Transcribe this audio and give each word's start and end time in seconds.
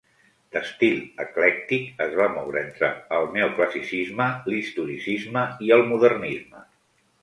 D'estil 0.55 0.95
eclèctic, 1.25 1.85
es 2.07 2.17
va 2.21 2.27
moure 2.39 2.61
entre 2.65 2.91
el 3.19 3.31
neoclassicisme, 3.39 4.31
l'historicisme 4.51 5.49
i 5.69 5.75
el 5.81 5.91
modernisme. 5.97 6.71